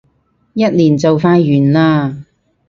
[0.55, 2.25] 一年就快完嘞